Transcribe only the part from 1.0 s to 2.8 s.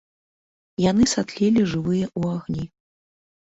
сатлелі жывыя ў агні.